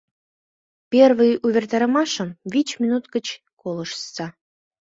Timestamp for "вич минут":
2.51-3.03